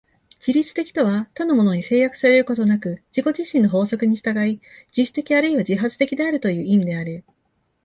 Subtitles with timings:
[0.39, 4.59] 自律的とは他のものに制約されることなく自己自身の法則に従い、
[4.97, 7.23] 自主的あるいは自発的であるという意味である。